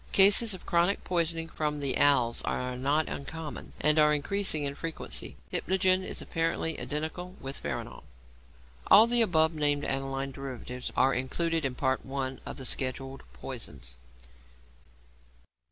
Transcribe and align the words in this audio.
Cases 0.13 0.55
of 0.55 0.65
chronic 0.65 1.03
poisoning 1.03 1.47
from 1.47 1.79
the 1.79 1.95
'als' 1.95 2.41
are 2.41 2.75
not 2.75 3.07
uncommon, 3.07 3.73
and 3.79 3.99
are 3.99 4.15
increasing 4.15 4.63
in 4.63 4.73
frequency. 4.73 5.35
Hypnogen 5.53 6.03
is 6.03 6.23
apparently 6.23 6.79
identical 6.79 7.35
with 7.39 7.59
veronal. 7.61 8.01
All 8.87 9.05
the 9.05 9.21
above 9.21 9.53
named 9.53 9.85
aniline 9.85 10.31
derivatives 10.31 10.91
are 10.97 11.13
included 11.13 11.65
in 11.65 11.75
Part 11.75 12.01
I. 12.03 12.37
of 12.47 12.57
the 12.57 12.65
scheduled 12.65 13.21
poisons. 13.33 13.99